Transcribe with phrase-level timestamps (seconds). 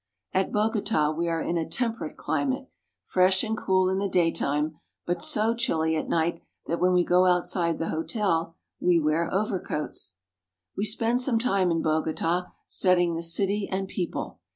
[0.33, 2.67] At Bogota we are in a temperate climate,
[3.05, 7.27] fresh and cool in the daytime, but so chilly at night that when we go
[7.27, 10.15] outside the hotel we wear overcoats.
[10.75, 14.39] We spend some time in Bogota, studying the city and people.